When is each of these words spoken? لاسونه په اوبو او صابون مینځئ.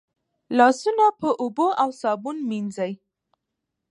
لاسونه 0.57 1.05
په 1.19 1.29
اوبو 1.41 1.67
او 1.81 1.89
صابون 2.01 2.37
مینځئ. 2.49 2.91